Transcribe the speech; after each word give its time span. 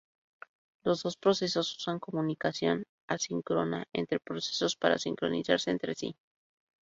Los 0.83 1.03
dos 1.03 1.15
procesos 1.15 1.77
usan 1.77 1.99
comunicación 1.99 2.81
asíncrona 3.07 3.85
entre 3.93 4.19
procesos 4.19 4.75
para 4.75 4.97
sincronizarse 4.97 5.69
entre 5.69 5.93
sí. 5.93 6.15